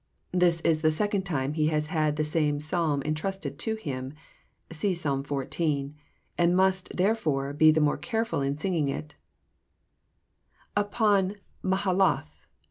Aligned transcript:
This 0.31 0.61
is 0.61 0.81
the 0.81 0.89
second 0.91 1.27
time 1.27 1.53
he 1.53 1.67
has 1.67 1.85
had 1.85 2.15
the 2.15 2.23
same 2.23 2.59
Psalm 2.59 3.03
entrusted 3.05 3.59
to 3.59 3.75
him 3.75 4.15
(see 4.71 4.95
Psalm 4.95 5.23
xiv.), 5.23 5.93
and 6.39 6.49
he 6.49 6.55
must, 6.55 6.97
therefore, 6.97 7.53
be 7.53 7.69
the 7.69 7.81
more 7.81 7.97
careful 7.97 8.41
in 8.41 8.57
singing 8.57 8.87
U. 8.87 9.03
Upon 10.75 11.35
Mahalath. 11.63 12.47